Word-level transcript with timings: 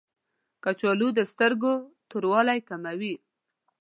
کچالو 0.63 1.07
د 1.17 1.19
سترګو 1.31 1.73
توروالی 2.09 2.59
کموي 2.69 3.13